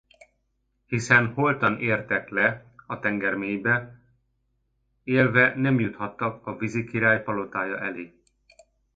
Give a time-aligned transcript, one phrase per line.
[0.85, 4.01] Hiszen holtan értek le a tengermélybe,
[5.03, 8.13] élve nem juthattak a vízikirály palotája elé.